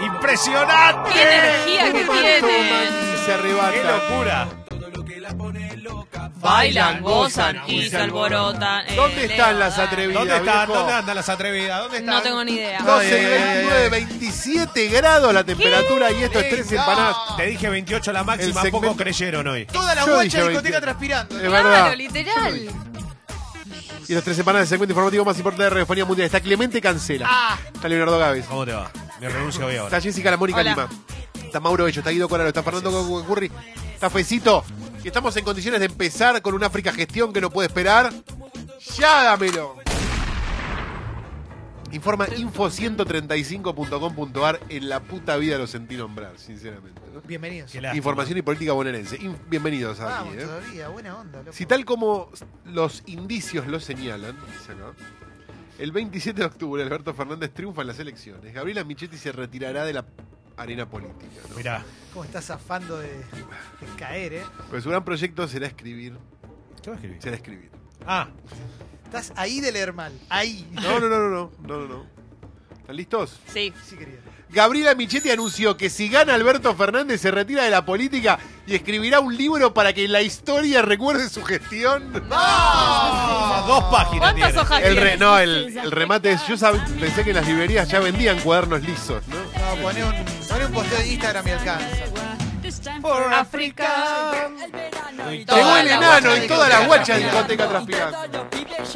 [0.00, 1.10] ¡Impresionante!
[1.12, 2.44] ¡Qué energía que tienen!
[3.72, 4.57] ¡Qué locura!
[6.48, 8.84] Bailan, gozan y se alborotan.
[8.96, 10.14] ¿Dónde están las atrevidas?
[10.20, 10.66] ¿Dónde están?
[10.66, 10.74] viejo?
[10.78, 11.80] ¿Dónde andan las atrevidas?
[11.82, 12.14] ¿Dónde están?
[12.14, 12.80] No tengo ni idea.
[12.82, 13.90] 12 y Ay, ay, ay, 29, ay.
[13.90, 17.16] 27 grados la temperatura y esto es tres empanadas.
[17.36, 19.66] Te dije 28 la máxima, poco creyeron hoy.
[19.66, 20.80] Toda la guacha discoteca 20.
[20.80, 21.36] transpirando.
[21.38, 21.94] Es Claro, verdad.
[21.96, 22.60] literal.
[24.08, 26.24] Y los tres semanas del segmento informativo más importante de Radiofonía Mundial.
[26.26, 27.26] Está Clemente Cancela.
[27.28, 27.58] Ah.
[27.74, 28.46] Está Leonardo Gávez.
[28.48, 28.90] ¿Cómo te va?
[29.20, 29.94] Me renuncio hoy ahora.
[29.98, 30.62] Está Jessica La Mónica.
[30.62, 30.88] Lima.
[31.44, 32.00] Está Mauro Bello.
[32.00, 32.48] Está Guido Coralo.
[32.48, 33.52] Está Fernando Curry.
[33.92, 34.64] Está Fecito.
[35.02, 38.12] Y estamos en condiciones de empezar con una África Gestión que no puede esperar.
[38.96, 39.76] ¡Ya dámelo!
[41.92, 44.60] Informa info135.com.ar.
[44.68, 47.00] En la puta vida lo sentí nombrar, sinceramente.
[47.14, 47.22] ¿no?
[47.22, 47.74] Bienvenidos.
[47.94, 49.16] Información y política bonaerense.
[49.16, 50.10] In- bienvenidos aquí.
[50.12, 50.44] Vamos ¿eh?
[50.44, 51.38] todavía, buena onda.
[51.38, 51.52] loco.
[51.52, 52.30] Si tal como
[52.66, 54.92] los indicios lo señalan, dice acá,
[55.78, 58.52] el 27 de octubre Alberto Fernández triunfa en las elecciones.
[58.52, 60.04] Gabriela Michetti se retirará de la
[60.58, 61.40] arena política.
[61.50, 61.56] ¿no?
[61.56, 61.84] Mirá.
[62.12, 64.42] ¿Cómo estás zafando de, de caer, eh?
[64.70, 66.14] Pues su gran proyecto será escribir.
[66.82, 67.22] ¿Qué va a escribir?
[67.22, 67.70] Será escribir.
[68.06, 68.28] Ah,
[69.04, 70.12] Estás ahí de leer mal.
[70.28, 70.68] Ahí.
[70.72, 72.06] No, no, no, no, no, no, no, no.
[72.80, 73.38] ¿Están listos?
[73.52, 73.72] Sí.
[73.86, 74.18] Sí, querido.
[74.50, 79.20] Gabriela Michetti anunció que si gana Alberto Fernández se retira de la política y escribirá
[79.20, 82.10] un libro para que la historia recuerde su gestión.
[82.30, 84.58] Ah, dos páginas ¿Cuántas tiene.
[84.60, 86.46] hojas El re- no, el, el remate es.
[86.46, 89.36] Yo sab- pensé que en las librerías ya vendían cuadernos lisos, ¿no?
[89.68, 90.14] No, poné un,
[90.48, 91.86] poné un posteo de Instagram y alcanza.
[93.02, 94.48] Por África.
[95.28, 98.48] Llegó el enano y toda la guacha de discoteca discoteca transpirando.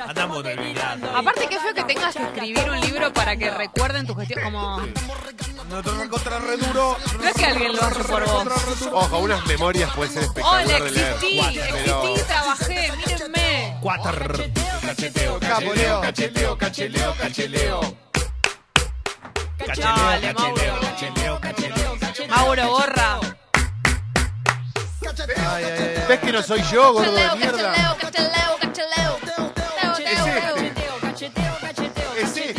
[0.09, 0.75] Andamos de.
[1.15, 4.43] Aparte, qué feo que tengas que escribir un libro para que recuerden tu gestión.
[4.45, 4.81] Como.
[5.69, 6.97] No te contra re duro.
[7.19, 8.47] No es que alguien lo hace por vos.
[8.93, 11.13] Ojo, unas memorias puede ser Hola, espectacular de leer.
[11.15, 11.41] existí,
[11.85, 13.77] Pero- existí, trabajé, mírenme.
[13.81, 14.35] Cuatro.
[14.83, 16.01] Cacheteo, Capo, Leo.
[16.01, 18.12] cacheleo, cacheleo, cacheleo.
[19.77, 20.81] Dale, Mauro.
[20.81, 22.37] cacheleo, cacheleo, cacheleo.
[22.37, 23.21] Mauro Borra.
[25.37, 26.05] Ay, ay, ay.
[26.09, 27.73] ¿Ves que no soy yo, gordo de mierda?
[27.73, 29.19] cacheleo, cacheleo.
[32.21, 32.55] Es este.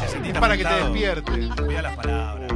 [0.00, 1.54] Te sentí Es para que te despiertes.
[1.56, 2.52] Cuida las palabras.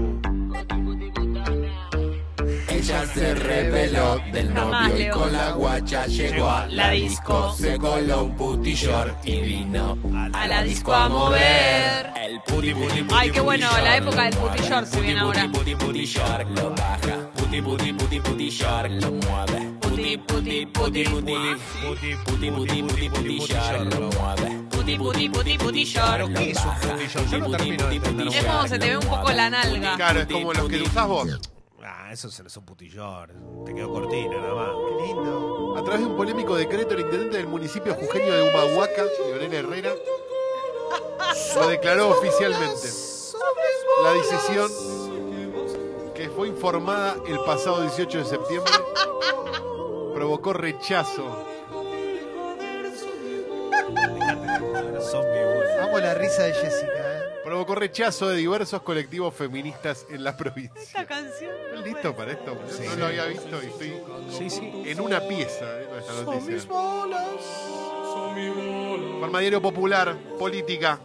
[2.69, 7.55] Ella se reveló del novio y con la guacha llegó a La disco.
[7.57, 9.99] Se coló un puti short y vino
[10.33, 12.10] A la disco a mover.
[12.31, 14.03] El puti puti puti Ay, qué bueno, puti la short.
[14.03, 15.51] época del puti short se viene ahora.
[15.53, 17.31] Puti puti short lo baja.
[17.35, 19.71] Puti puti puti puti short lo mueve.
[19.81, 21.35] Puti, puti, puti, puti
[21.85, 24.63] Puti, puti puti puti puti short lo mueve.
[24.71, 26.33] puti, puti, puti, puti short.
[26.37, 27.31] ¿Qué es un putillo?
[27.31, 28.29] Yo no termino de entender.
[28.29, 29.97] Es como se te ve un poco la nalga.
[29.97, 31.41] Claro, es como los que usás vos.
[31.83, 33.33] Ah, eso se les un putillor.
[33.67, 34.69] Te quedó cortina nada más.
[34.89, 35.75] Qué lindo.
[35.77, 39.91] A través de un polémico decreto, el intendente del municipio jujeño de Humahuaca, Leonel Herrera,
[41.57, 42.89] lo declaró oficialmente.
[44.03, 44.71] La decisión
[46.15, 48.73] que fue informada el pasado 18 de septiembre
[50.15, 51.47] provocó rechazo.
[55.83, 57.41] Amo la risa de Jessica, eh.
[57.45, 60.81] Provocó rechazo de diversos colectivos feministas en la provincia.
[60.81, 61.51] Esta canción.
[61.67, 62.55] ¿Estás listo para esto?
[62.55, 64.83] No lo había visto y estoy Sí, sí.
[64.87, 66.57] en una pieza eh, con esta noticia.
[69.21, 70.99] Farmadiero Popular, política.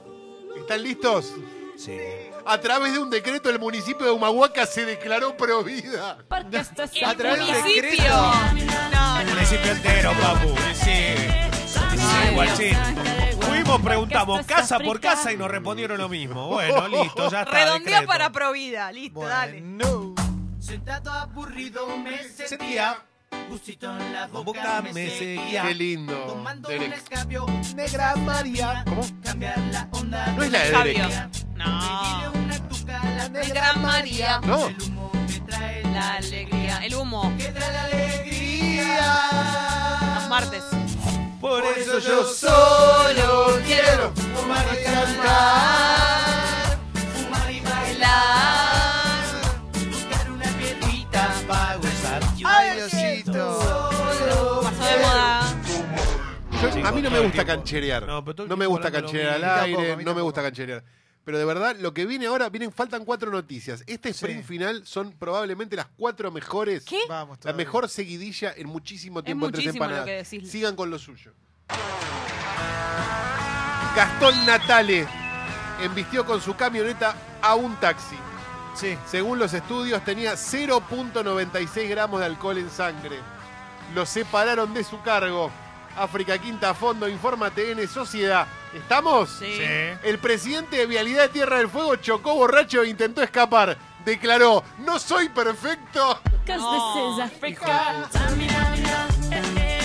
[0.58, 1.34] ¿Están listos?
[1.78, 1.98] Sí.
[2.46, 6.18] A través de un decreto, el municipio de Humahuaca se declaró provida.
[6.30, 8.04] A través de un decreto.
[8.94, 10.56] No, El municipio entero, papu.
[10.74, 11.16] Sí.
[11.98, 12.78] Sí, guachín.
[13.42, 16.48] Fuimos, preguntamos casa por casa y nos respondieron lo mismo.
[16.50, 17.52] Bueno, listo, ya está.
[17.52, 18.08] Redondeó decreto.
[18.08, 18.92] para Provida.
[18.92, 19.62] Listo, dale.
[19.62, 20.16] Bueno.
[20.60, 22.98] Sentado aburrido me Sentía,
[23.50, 25.64] Gustito en la boca me seguía.
[25.64, 26.14] Qué lindo.
[26.26, 27.46] Tomando un escabio,
[27.76, 28.84] Negra María.
[28.86, 29.02] ¿Cómo?
[29.24, 30.28] cambiar la onda.
[30.34, 30.72] No es la de.
[30.72, 30.98] Derek.
[31.56, 32.32] No.
[32.34, 34.40] Una tuca, la Negra María.
[34.42, 34.68] No.
[34.68, 36.78] el humo que trae La alegría.
[36.86, 37.34] El humo.
[37.38, 39.30] que trae la alegría.
[40.16, 40.64] Los martes.
[41.40, 46.05] Por eso yo solo quiero Fumar y cantar,
[52.92, 53.60] Diosito.
[54.64, 55.42] Pasó de moda.
[56.62, 58.06] Yo- a mí no me gusta cancherear.
[58.08, 59.52] No, pero todo el No me tiempo gusta hablando lo cancherear al mismo.
[59.52, 60.84] A mí aire, tampoco, a mí no me gusta cancherear.
[61.26, 63.84] Pero de verdad, lo que viene ahora, vienen, faltan cuatro noticias.
[63.88, 64.48] Este sprint Sí.
[64.48, 66.86] final son probablemente las cuatro mejores.
[66.86, 67.00] ¿Qué?
[67.10, 67.66] Vamos, La todavía.
[67.66, 70.06] mejor seguidilla en muchísimo tiempo en tres muchísimo lo empanadas.
[70.30, 70.52] que decís.
[70.52, 71.32] Sigan con lo suyo.
[73.96, 75.08] Gastón Natale
[75.82, 78.18] embistió con su camioneta a un taxi.
[78.76, 78.98] Sí.
[79.06, 83.20] Según los estudios, tenía 0.96 gramos de alcohol en sangre.
[83.94, 85.52] Lo separaron de su cargo.
[85.98, 88.48] África Quinta Fondo, informa TN Sociedad.
[88.74, 89.30] ¿Estamos?
[89.40, 89.58] Sí.
[90.04, 93.78] El presidente de Vialidad de Tierra del Fuego chocó borracho e intentó escapar.
[94.04, 96.20] Declaró, no soy perfecto.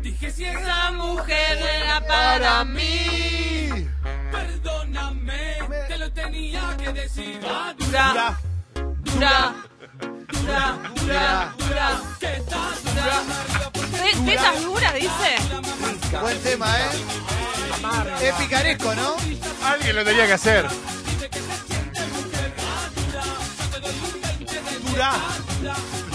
[0.00, 3.68] dije si es Esa mujer era para mí.
[4.30, 5.56] perdóname,
[5.88, 7.40] te lo tenía que decir.
[7.48, 8.38] Ah, Dura,
[8.74, 9.54] dura,
[10.32, 12.00] dura, dura, dura.
[12.20, 16.18] que estás Te- Tetas duras, dice.
[16.20, 16.88] Buen tema, ¿eh?
[18.22, 19.16] Es picaresco, ¿no?
[19.66, 20.66] Alguien lo tenía que hacer.
[24.90, 25.12] Dura,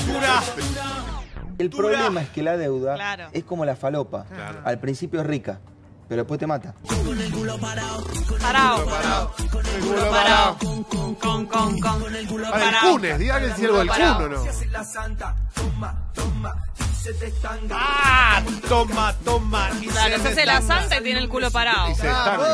[0.07, 0.43] dura.
[1.63, 3.27] El problema es que la deuda Claro.
[3.31, 4.25] es como la falopa.
[4.65, 5.59] Al principio es rica,
[6.09, 6.73] pero después te mata.
[6.83, 7.13] Parado.
[7.23, 8.03] El culo Parado.
[10.11, 10.57] parado.
[10.59, 10.83] Con,
[11.15, 11.79] con, con.
[11.79, 12.91] Para el Parado.
[12.91, 14.29] Cunes, díganle si algo del Parado.
[14.29, 14.51] Cuno, ¿no?
[17.71, 19.69] Ah, toma, toma.
[19.81, 21.89] Y Claro, se hace la santa y tiene el culo parado.
[21.89, 22.37] Y se Ah, destanga.
[22.37, 22.47] vos.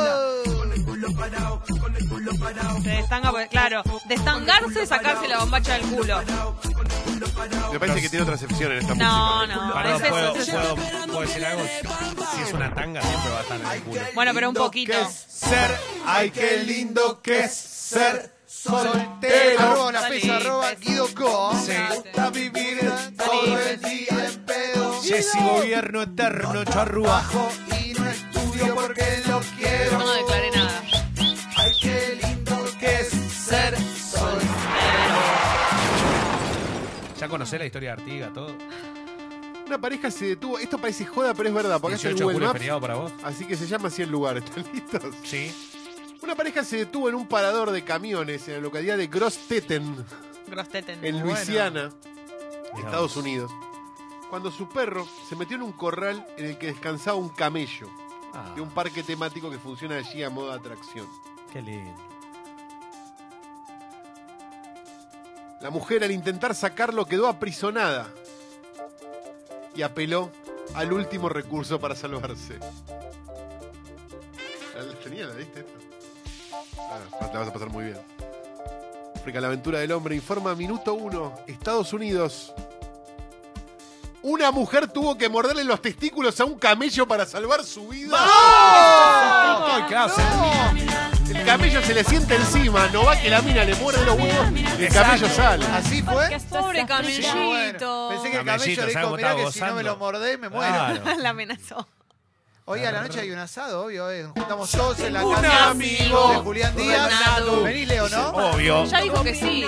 [2.84, 3.84] Se destanga, claro.
[4.08, 6.18] Destangarse es sacarse la bombacha del culo.
[7.72, 9.56] Me parece que tiene otra excepción en esta No, música.
[9.56, 9.74] no.
[9.74, 10.76] Perdón, ese es- ¿puedo, es- puedo,
[11.08, 11.64] puedo decir algo?
[12.36, 14.02] Si es una tanga, siempre va a estar en el culo.
[14.16, 14.92] Bueno, pero un poquito.
[14.94, 19.60] Que es ser, ay, qué lindo que es ser Soltero.
[19.60, 20.72] Arroba la pesa, arroba.
[20.76, 21.54] Guido Co.
[21.66, 21.72] Sí.
[21.96, 25.02] Gusta vivir Todo el día en pedo.
[25.02, 27.08] Jessy Gobierno Eterno, charrúa.
[27.10, 27.50] Bajo
[27.82, 29.92] y no estudio porque lo quiero.
[29.92, 30.14] Yo no
[37.30, 38.56] ¿Ya conocés la historia de Artiga, todo?
[39.68, 40.58] Una pareja se detuvo.
[40.58, 41.80] Esto parece joda, pero es verdad.
[41.80, 42.60] Porque es el 18 de Google julio Maps.
[42.60, 43.12] feriado para vos.
[43.24, 44.38] Así que se llama así el lugar.
[44.38, 45.16] ¿Están listos?
[45.24, 45.54] Sí.
[46.24, 50.06] Una pareja se detuvo en un parador de camiones en la localidad de Grossstetten,
[50.48, 50.96] Grosteten.
[51.06, 51.26] en Bueno.
[51.28, 51.92] Luisiana,
[52.74, 53.24] Mirá Estados vos.
[53.24, 53.52] Unidos.
[54.30, 57.88] Cuando su perro se metió en un corral en el que descansaba un camello
[58.34, 61.08] Ah, de un parque temático que funciona allí a modo de atracción.
[61.54, 61.92] qué lindo.
[65.62, 68.08] La mujer al intentar sacarlo quedó aprisonada
[69.76, 70.32] y apeló
[70.74, 72.58] al último recurso para salvarse.
[74.76, 75.26] ¿La tenía?
[75.28, 75.66] ¿La viste?
[76.80, 77.00] Ah,
[77.34, 77.98] la vas a pasar muy bien.
[79.16, 82.54] África, la aventura del hombre, informa Minuto 1, Estados Unidos.
[84.22, 88.16] Una mujer tuvo que morderle los testículos a un camello para salvar su vida.
[88.20, 93.76] Ay, claro, se- El camello se le siente encima, no va que la mina le
[93.76, 94.48] muerde los huevos
[94.80, 95.66] y el camello sale.
[95.68, 96.38] ¿Así fue?
[96.50, 98.10] Pobre camellito.
[98.10, 99.72] Pensé que el Camellito, camello le ¿sabes dijo, cómo mirá estaba que si no me
[99.72, 99.90] gozando?
[99.92, 100.74] lo mordé me muero.
[100.74, 101.04] Claro.
[101.20, 101.88] La amenazó.
[102.66, 104.12] Hoy a la noche hay un asado, obvio.
[104.12, 104.22] eh.
[104.22, 107.02] Nos juntamos todos en la Un casa amigo de Julián Díaz.
[107.10, 107.64] Gobernado.
[107.64, 108.28] Venís, Leo, ¿no?
[108.30, 108.86] Obvio.
[108.86, 109.66] Ya dijo que sí.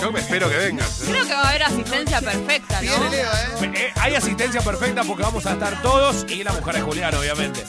[0.00, 1.00] Yo me espero que vengas.
[1.02, 1.04] ¿eh?
[1.08, 3.10] Creo que va a haber asistencia perfecta, Viene ¿no?
[3.10, 3.72] Leo, ¿eh?
[3.74, 7.64] Eh, hay asistencia perfecta porque vamos a estar todos y la mujer de Julián, obviamente.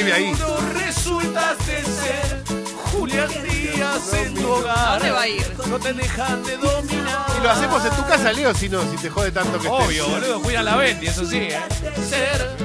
[0.00, 0.32] Vive ahí.
[0.72, 2.42] resultaste ser
[2.90, 4.92] Julián Díaz en tu ¿A hogar.
[4.92, 5.58] dónde va a ir?
[5.66, 7.26] No te dejan de dominar.
[7.38, 9.86] Y lo hacemos en tu casa, Leo, si no, si te jode tanto que estés.
[9.86, 11.60] Obvio, boludo, cuida la Bendy, eso sí, ¿eh?
[12.08, 12.56] Ser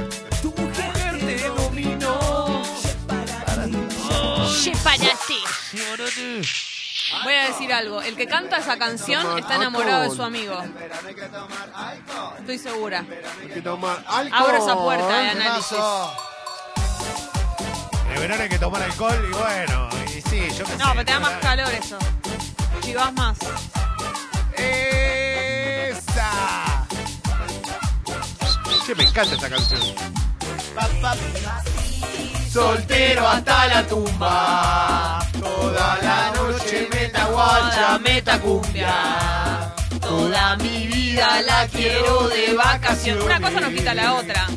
[0.41, 2.63] tu mujer te dominó.
[7.25, 8.01] Voy a decir algo.
[8.01, 10.57] El que canta esa canción está enamorado de su amigo.
[12.39, 13.03] Estoy segura.
[13.41, 14.41] Hay que tomar alcohol.
[14.41, 15.77] Abro esa puerta de análisis.
[18.25, 20.77] Verano hay que tomar alcohol y bueno, y sí, yo qué sé.
[20.79, 21.99] No, pero te da más calor eso.
[22.81, 23.37] Chivas más.
[24.57, 26.31] ¡Esa!
[28.83, 29.79] Che, me encanta esta canción.
[32.51, 35.19] Soltero hasta la tumba.
[35.39, 39.71] Toda la noche meta guacha, meta cumbia.
[40.01, 43.21] Toda mi vida la quiero de vacación.
[43.21, 44.47] Una cosa no quita la otra.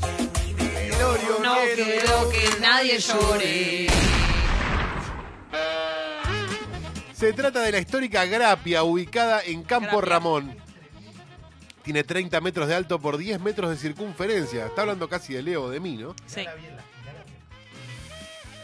[1.79, 3.87] Quiero que nadie llore.
[7.13, 10.15] Se trata de la histórica Grapia, ubicada en Campo Grapia.
[10.15, 10.57] Ramón.
[11.85, 14.67] Tiene 30 metros de alto por 10 metros de circunferencia.
[14.67, 16.17] Está hablando casi de Leo, de mí, ¿no?
[16.27, 16.45] Sí.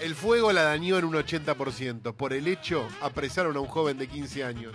[0.00, 2.16] El fuego la dañó en un 80%.
[2.16, 4.73] Por el hecho, apresaron a un joven de 15 años.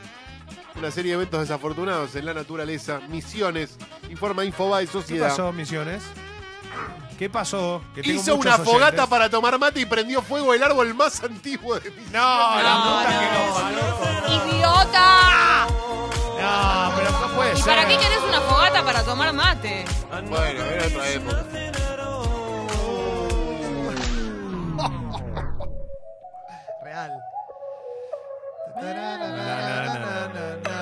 [0.77, 3.77] Una serie de eventos desafortunados en la naturaleza, misiones,
[4.09, 5.27] informa Infobae ¿Qué Sociedad.
[5.27, 6.03] pasó, Misiones?
[7.19, 7.81] ¿Qué pasó?
[7.93, 11.77] Que tengo Hizo una fogata para tomar mate y prendió fuego el árbol más antiguo
[11.77, 13.27] de mi No, la No, puta que
[14.31, 15.67] no, ¡Idiota!
[16.39, 19.83] No, pero no puede ¿Y para qué querés una fogata para tomar mate?
[20.29, 21.45] Bueno, era otra época.
[26.81, 27.11] Real.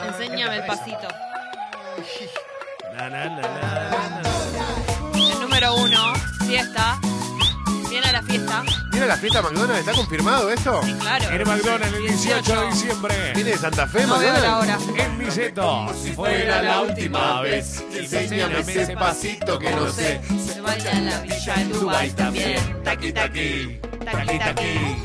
[0.06, 1.08] Enséñame el pasito.
[2.94, 3.57] Na, na, na.
[9.18, 9.80] Fiesta McDonald's?
[9.80, 10.82] ¿Está confirmado eso?
[11.00, 11.30] Claro.
[11.30, 13.16] En McDonald's el 18 de diciembre.
[13.36, 14.88] ¿Viene de Santa Fe, No veo la McDonald's?
[14.88, 15.04] hora.
[15.04, 15.94] En Miseto.
[16.02, 17.84] Si fuera la última vez.
[17.94, 20.22] Enséñame ese pasito que no sé.
[20.54, 22.84] Se baila en la villa en Dubai también.
[22.84, 23.80] Taqui, taqui.
[24.06, 25.04] Taqui, taqui.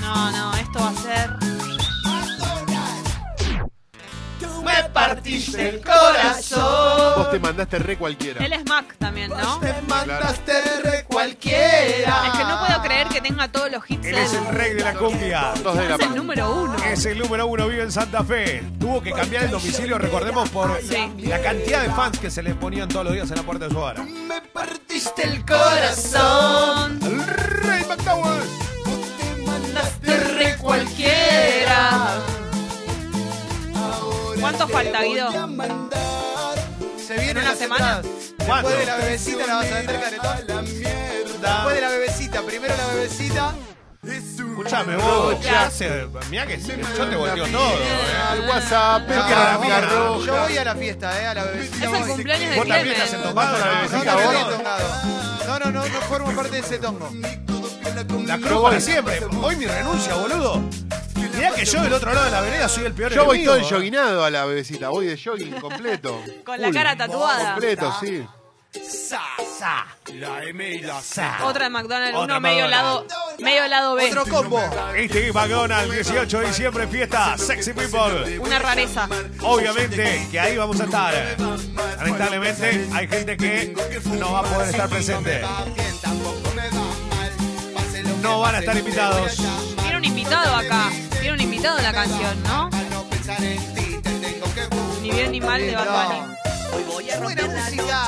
[0.00, 1.67] No, no, esto va a ser.
[5.08, 7.14] Partiste el corazón.
[7.16, 8.44] Vos te mandaste re cualquiera.
[8.44, 9.58] Él es Mac también, ¿no?
[9.60, 12.26] Me mandaste re cualquiera.
[12.26, 14.06] Es que no puedo creer que tenga todos los hits.
[14.06, 15.52] Él es el rey de la cumbia.
[15.62, 16.76] Dos de la Es el número uno.
[16.84, 18.62] Es el número uno, vive en Santa Fe.
[18.78, 21.10] Tuvo que cambiar el domicilio, recordemos, por Sí.
[21.26, 23.70] la cantidad de fans que se le ponían todos los días en la puerta de
[23.72, 24.04] su hogar.
[24.04, 26.98] Me partiste el corazón.
[27.02, 28.42] El rey McDowell.
[29.46, 30.97] Mandaste re cualquiera.
[34.48, 35.30] ¿Cuánto falta, Guido?
[37.06, 38.00] Se viene ¿En una semana?
[38.00, 40.66] Después de la bebecita la vas a vender, caretón.
[40.66, 43.54] Después de la bebecita, primero la bebecita.
[44.06, 46.06] Escuchame, vos, ¿qué haces?
[46.30, 47.72] Mirá que se- yo te volteo todo.
[47.74, 48.16] eh.
[48.30, 50.24] Al WhatsApp, la roja.
[50.26, 51.76] Yo voy a la fiesta, eh, a la bebecita.
[51.76, 52.08] Es el voy.
[52.08, 54.62] cumpleaños de ¿Vos también estás tomando la No, bebecita no, no, vos?
[55.46, 57.10] no, no, no, no formo parte de ese tongo.
[58.26, 59.20] La cruz para siempre.
[59.42, 60.62] Hoy mi renuncia, boludo.
[61.38, 63.52] Mirá que yo del otro lado de la vereda soy el peor Yo voy enemigo,
[63.52, 63.64] todo eh.
[63.64, 66.20] enjoguinado a la bebecita, voy de jogging completo.
[66.44, 66.76] Con la Full.
[66.76, 67.52] cara tatuada.
[67.52, 68.26] Completo, sí.
[71.42, 73.42] Otra de McDonald's, Otra uno medio lado, McDonald's.
[73.42, 74.06] medio lado B.
[74.08, 74.60] Otro combo.
[74.94, 78.38] Este es McDonald's, 18 de diciembre, fiesta, Sexy People.
[78.38, 79.08] Una rareza.
[79.42, 81.14] Obviamente que ahí vamos a estar.
[81.98, 83.74] Lamentablemente hay gente que
[84.18, 85.40] no va a poder estar presente.
[88.22, 89.36] No van a estar invitados.
[89.80, 90.90] Tiene un invitado acá.
[91.28, 92.70] Tiene un invitado la canción, ¿no?
[95.02, 97.22] Ni bien ni mal de Bad Bunny.
[97.22, 98.06] Buena música.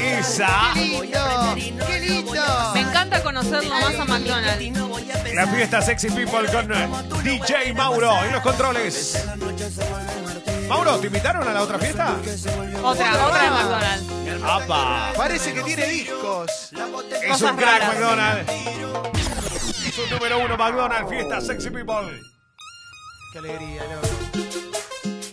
[0.00, 1.86] Esa, Qué lindo.
[1.86, 2.42] Qué lindo.
[2.72, 5.34] Me encanta conocerlo más a McDonald's.
[5.34, 9.22] la fiesta Sexy People con DJ Mauro en los controles.
[10.66, 12.16] Mauro, ¿te invitaron a la otra fiesta?
[12.82, 14.42] Otra, otra de McDonald's.
[14.42, 15.12] ¡Apa!
[15.14, 16.50] Parece que tiene discos.
[17.22, 17.88] Es Cosas un crack raras.
[17.88, 18.52] McDonald's.
[19.86, 22.33] Es un número uno McDonald's, fiesta Sexy People.
[23.34, 24.06] Qué alegría, loco.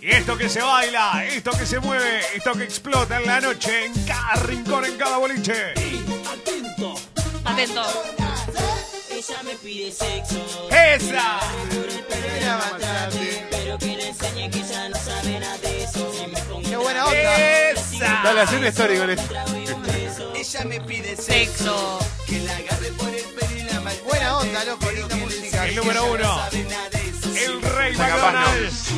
[0.01, 3.85] Y esto que se baila, esto que se mueve, esto que explota en la noche,
[3.85, 5.73] en cada rincón, en cada boliche.
[7.45, 7.83] Atento.
[9.11, 11.41] Ella me pide sexo, ¡Esa!
[13.51, 16.11] Pero que le enseñe que ya no sabe nada de eso.
[16.11, 17.69] Si me pongo Qué buena onda.
[17.69, 18.21] ¡Esa!
[18.23, 19.35] Dale, haz una story con esto.
[20.35, 21.99] Ella me pide Sexo.
[24.05, 24.89] Buena onda, loco.
[24.89, 25.67] Linda música.
[25.67, 26.41] El número uno,
[27.37, 27.95] el rey.
[27.97, 28.93] McDonald's.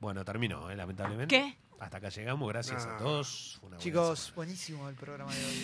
[0.00, 1.34] Bueno, terminó, eh, lamentablemente.
[1.34, 1.56] ¿Qué?
[1.80, 3.56] Hasta acá llegamos, gracias a todos.
[3.60, 5.54] Fue una buena Chicos, buenísimo el programa de hoy.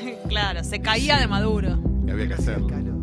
[0.00, 0.18] ¿eh?
[0.28, 1.78] Claro, se caía de Maduro.
[2.06, 2.66] Que había que hacerlo.
[2.68, 2.94] Calor.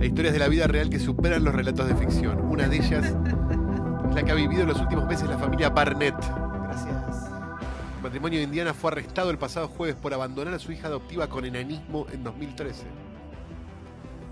[0.00, 2.40] Hay historias de la vida real que superan los relatos de ficción.
[2.40, 6.14] Una de ellas es la que ha vivido en los últimos meses la familia Barnett.
[8.02, 11.28] El matrimonio de Indiana fue arrestado el pasado jueves por abandonar a su hija adoptiva
[11.28, 12.82] con enanismo en 2013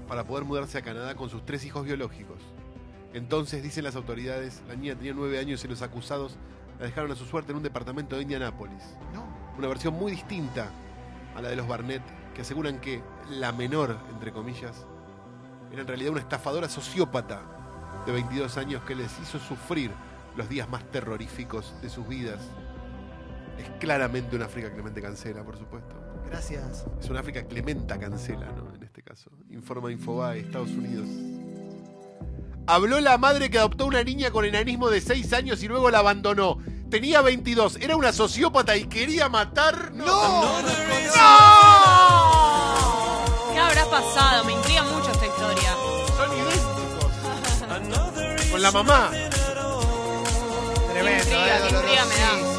[0.09, 2.39] para poder mudarse a Canadá con sus tres hijos biológicos.
[3.15, 6.37] Entonces, dicen las autoridades, la niña tenía nueve años y los acusados
[6.81, 8.83] la dejaron a su suerte en un departamento de Indianápolis.
[9.15, 9.25] No.
[9.57, 10.69] Una versión muy distinta
[11.37, 12.03] a la de los Barnett,
[12.35, 14.85] que aseguran que la menor, entre comillas,
[15.71, 17.41] era en realidad una estafadora sociópata
[18.05, 19.93] de 22 años que les hizo sufrir
[20.35, 22.41] los días más terroríficos de sus vidas.
[23.61, 25.95] Es claramente una África Clemente Cancela, por supuesto.
[26.31, 26.87] Gracias.
[26.99, 28.75] Es una África Clementa Cancela, ¿no?
[28.75, 29.31] En este caso.
[29.50, 31.07] Informa Infobae, Estados Unidos.
[32.67, 35.99] Habló la madre que adoptó una niña con enanismo de 6 años y luego la
[35.99, 36.57] abandonó.
[36.88, 39.93] Tenía 22, era una sociópata y quería matar.
[39.93, 40.07] ¡No!
[43.52, 44.45] ¿Qué habrá pasado?
[44.45, 45.75] Me intriga mucho esta historia.
[46.17, 48.49] Son idénticos.
[48.50, 49.11] Con la mamá.
[50.93, 52.50] Tremendo, intriga, eh, intriga me da.